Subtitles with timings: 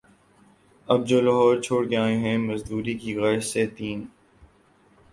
[0.87, 3.99] اب جو لاہور چھوڑ کے آئے ہیں، مزدوری کی غرض سے تین